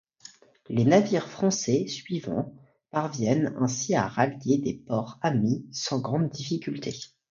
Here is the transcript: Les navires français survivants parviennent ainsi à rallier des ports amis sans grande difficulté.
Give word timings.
Les 0.67 0.83
navires 0.83 1.29
français 1.29 1.85
survivants 1.87 2.51
parviennent 2.89 3.55
ainsi 3.59 3.93
à 3.93 4.07
rallier 4.07 4.57
des 4.57 4.73
ports 4.73 5.19
amis 5.21 5.67
sans 5.71 5.99
grande 6.01 6.27
difficulté. 6.31 6.99